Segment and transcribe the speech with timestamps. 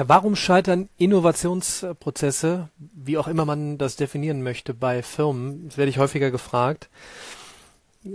[0.00, 5.68] Ja, warum scheitern Innovationsprozesse, wie auch immer man das definieren möchte, bei Firmen?
[5.68, 6.88] Das werde ich häufiger gefragt.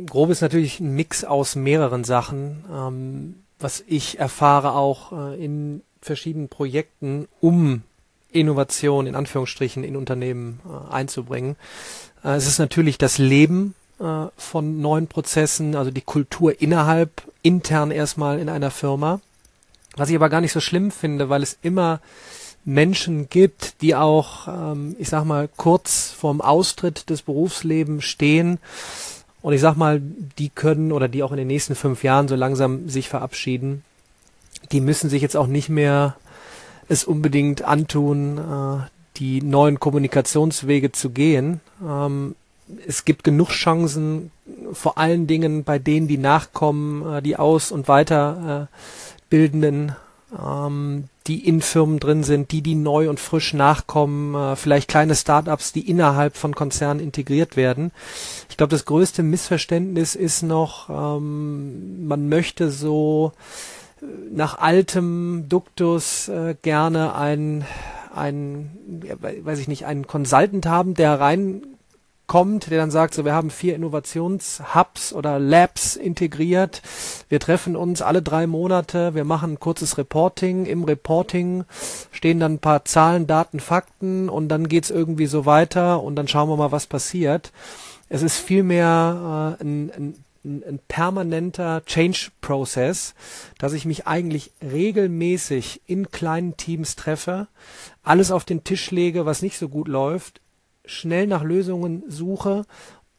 [0.07, 5.83] Grob ist natürlich ein Mix aus mehreren Sachen, ähm, was ich erfahre auch äh, in
[6.01, 7.83] verschiedenen Projekten, um
[8.31, 11.55] Innovation in Anführungsstrichen in Unternehmen äh, einzubringen.
[12.23, 17.91] Äh, es ist natürlich das Leben äh, von neuen Prozessen, also die Kultur innerhalb, intern
[17.91, 19.21] erstmal in einer Firma.
[19.95, 21.99] Was ich aber gar nicht so schlimm finde, weil es immer
[22.65, 28.59] Menschen gibt, die auch, ähm, ich sag mal, kurz vorm Austritt des Berufslebens stehen.
[29.41, 30.01] Und ich sag mal,
[30.39, 33.83] die können oder die auch in den nächsten fünf Jahren so langsam sich verabschieden.
[34.71, 36.15] Die müssen sich jetzt auch nicht mehr
[36.87, 41.61] es unbedingt antun, äh, die neuen Kommunikationswege zu gehen.
[41.83, 42.35] Ähm,
[42.87, 44.31] es gibt genug Chancen,
[44.73, 47.87] vor allen Dingen bei denen, die nachkommen, äh, die Aus- und
[49.35, 49.95] Weiterbildenden,
[50.37, 55.15] ähm, die in Firmen drin sind, die, die neu und frisch nachkommen, äh, vielleicht kleine
[55.15, 57.91] Startups, die innerhalb von Konzernen integriert werden.
[58.49, 63.33] Ich glaube, das größte Missverständnis ist noch, ähm, man möchte so
[64.01, 67.65] äh, nach altem Duktus äh, gerne ein
[68.15, 68.71] ein,
[69.19, 71.74] weiß ich nicht, einen Consultant haben, der rein
[72.27, 76.81] kommt, der dann sagt, so wir haben vier Innovationshubs oder Labs integriert.
[77.29, 80.65] Wir treffen uns alle drei Monate, wir machen ein kurzes Reporting.
[80.65, 81.65] Im Reporting
[82.11, 86.27] stehen dann ein paar Zahlen, Daten, Fakten und dann geht's irgendwie so weiter und dann
[86.27, 87.51] schauen wir mal, was passiert.
[88.09, 93.15] Es ist vielmehr äh, ein, ein ein, permanenter Change-Prozess,
[93.57, 97.47] dass ich mich eigentlich regelmäßig in kleinen Teams treffe,
[98.03, 100.39] alles auf den Tisch lege, was nicht so gut läuft,
[100.87, 102.63] schnell nach Lösungen suche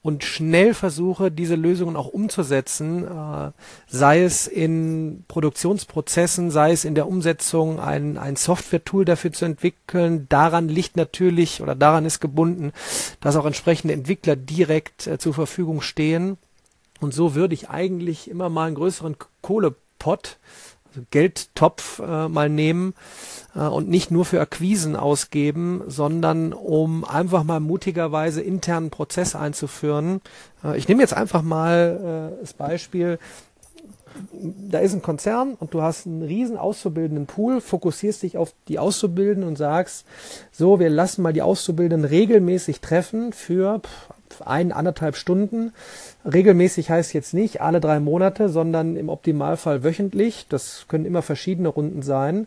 [0.07, 3.51] und schnell versuche, diese Lösungen auch umzusetzen, äh,
[3.89, 10.27] sei es in Produktionsprozessen, sei es in der Umsetzung, ein, ein Software-Tool dafür zu entwickeln.
[10.29, 12.71] Daran liegt natürlich oder daran ist gebunden,
[13.21, 16.39] dass auch entsprechende Entwickler direkt äh, zur Verfügung stehen.
[17.01, 20.76] Und so würde ich eigentlich immer mal einen größeren Kohlepot also
[21.11, 22.95] Geldtopf äh, mal nehmen
[23.55, 30.21] äh, und nicht nur für Akquisen ausgeben, sondern um einfach mal mutigerweise internen Prozess einzuführen.
[30.65, 33.19] Äh, ich nehme jetzt einfach mal äh, das Beispiel,
[34.33, 38.79] da ist ein Konzern und du hast einen riesen auszubildenden Pool, fokussierst dich auf die
[38.79, 40.07] Auszubildenden und sagst,
[40.53, 43.81] so, wir lassen mal die Auszubildenden regelmäßig treffen für
[44.45, 45.73] ein, anderthalb Stunden.
[46.25, 50.47] Regelmäßig heißt jetzt nicht alle drei Monate, sondern im Optimalfall wöchentlich.
[50.49, 52.47] Das können immer verschiedene Runden sein.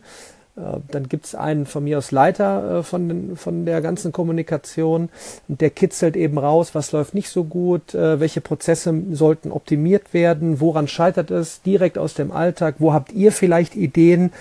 [0.56, 5.08] Äh, dann gibt's einen von mir aus Leiter äh, von, von der ganzen Kommunikation
[5.48, 10.12] und der kitzelt eben raus, was läuft nicht so gut, äh, welche Prozesse sollten optimiert
[10.12, 14.32] werden, woran scheitert es direkt aus dem Alltag, wo habt ihr vielleicht Ideen,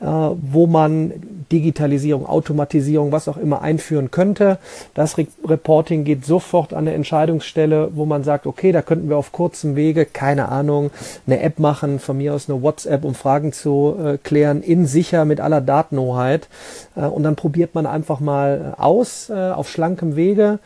[0.00, 4.58] wo man Digitalisierung, Automatisierung, was auch immer einführen könnte.
[4.94, 9.16] Das Re Reporting geht sofort an eine Entscheidungsstelle, wo man sagt, okay, da könnten wir
[9.16, 10.90] auf kurzem Wege, keine Ahnung,
[11.26, 15.24] eine App machen, von mir aus eine WhatsApp, um Fragen zu äh, klären, in sicher
[15.24, 16.48] mit aller Datenhoheit.
[16.96, 20.58] Äh, und dann probiert man einfach mal aus äh, auf schlankem Wege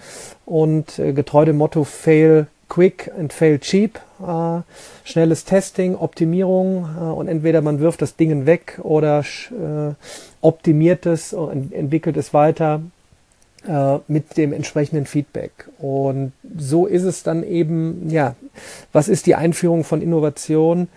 [0.44, 3.98] und äh, getreu dem Motto Fail quick and fail cheap.
[4.26, 4.62] Äh,
[5.04, 9.94] schnelles Testing, Optimierung äh, und entweder man wirft das Ding weg oder äh,
[10.40, 12.80] optimiert es und entwickelt es weiter
[13.66, 15.68] äh, mit dem entsprechenden Feedback.
[15.78, 18.34] Und so ist es dann eben, ja,
[18.92, 20.88] was ist die Einführung von Innovation?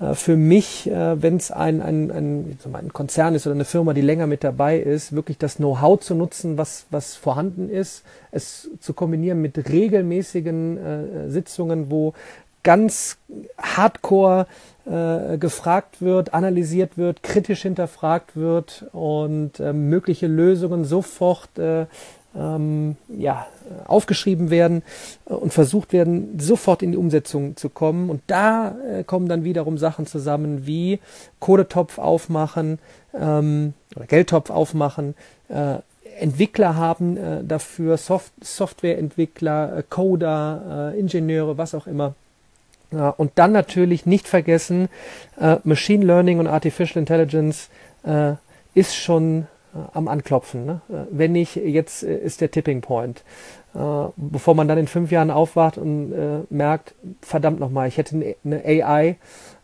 [0.00, 3.94] Äh, für mich, äh, wenn es ein, ein, ein, ein Konzern ist oder eine Firma,
[3.94, 8.70] die länger mit dabei ist, wirklich das Know-how zu nutzen, was, was vorhanden ist, es
[8.80, 12.14] zu kombinieren mit regelmäßigen äh, Sitzungen, wo
[12.64, 13.18] ganz
[13.56, 14.46] hardcore
[14.86, 21.86] äh, gefragt wird, analysiert wird, kritisch hinterfragt wird und äh, mögliche Lösungen sofort äh,
[22.36, 23.46] ähm, ja,
[23.86, 24.82] aufgeschrieben werden
[25.26, 28.10] äh, und versucht werden, sofort in die Umsetzung zu kommen.
[28.10, 30.98] Und da äh, kommen dann wiederum Sachen zusammen wie
[31.38, 32.78] Kohletopf aufmachen
[33.14, 35.14] ähm, oder Geldtopf aufmachen,
[35.48, 35.76] äh,
[36.18, 42.14] Entwickler haben äh, dafür, Soft Softwareentwickler, äh, Coder, äh, Ingenieure, was auch immer.
[42.94, 44.88] Ja, und dann natürlich nicht vergessen,
[45.64, 47.68] Machine Learning und Artificial Intelligence
[48.74, 50.66] ist schon äh, am Anklopfen.
[50.66, 50.80] Ne?
[50.88, 53.24] Äh, wenn nicht, jetzt äh, ist der Tipping Point.
[54.16, 56.12] bevor man dann in fünf Jahren aufwacht und
[56.48, 59.16] merkt, verdammt nochmal, ich hätte eine AI,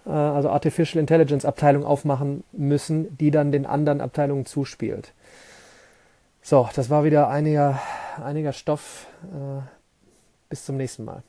[0.04, 5.12] also Artificial Intelligence Abteilung aufmachen müssen, die dann den anderen Abteilungen zuspielt.
[6.42, 7.78] So, das war wieder einiger,
[8.20, 9.06] einiger Stoff.
[10.48, 11.22] bis zum nächsten Mal.